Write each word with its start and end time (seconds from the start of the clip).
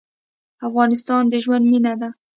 افغانستان 0.67 1.23
د 1.27 1.33
ژوند 1.43 1.65
مېنه 1.71 1.93
ده. 2.01 2.09